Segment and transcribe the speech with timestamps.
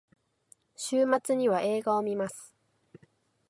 [0.75, 2.55] 週末には映画を観ます。